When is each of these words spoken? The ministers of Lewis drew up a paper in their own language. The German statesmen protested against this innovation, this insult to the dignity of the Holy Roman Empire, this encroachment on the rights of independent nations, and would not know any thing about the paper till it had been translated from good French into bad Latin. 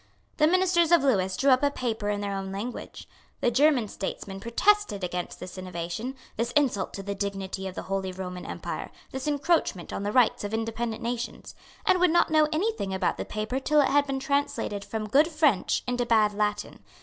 The 0.37 0.47
ministers 0.47 0.91
of 0.91 1.03
Lewis 1.03 1.37
drew 1.37 1.51
up 1.51 1.61
a 1.61 1.69
paper 1.69 2.09
in 2.09 2.21
their 2.21 2.33
own 2.33 2.51
language. 2.51 3.07
The 3.39 3.51
German 3.51 3.87
statesmen 3.87 4.39
protested 4.39 5.03
against 5.03 5.39
this 5.39 5.59
innovation, 5.59 6.15
this 6.37 6.49
insult 6.53 6.91
to 6.95 7.03
the 7.03 7.13
dignity 7.13 7.67
of 7.67 7.75
the 7.75 7.83
Holy 7.83 8.11
Roman 8.11 8.43
Empire, 8.43 8.89
this 9.11 9.27
encroachment 9.27 9.93
on 9.93 10.01
the 10.01 10.11
rights 10.11 10.43
of 10.43 10.55
independent 10.55 11.03
nations, 11.03 11.53
and 11.85 11.99
would 11.99 12.09
not 12.09 12.31
know 12.31 12.47
any 12.51 12.71
thing 12.71 12.95
about 12.95 13.17
the 13.17 13.25
paper 13.25 13.59
till 13.59 13.79
it 13.79 13.89
had 13.89 14.07
been 14.07 14.19
translated 14.19 14.83
from 14.83 15.07
good 15.07 15.27
French 15.27 15.83
into 15.87 16.03
bad 16.07 16.33
Latin. 16.33 16.83